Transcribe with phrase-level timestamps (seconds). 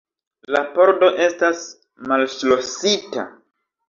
[0.53, 1.61] La pordo estas
[2.13, 3.27] malŝlosita.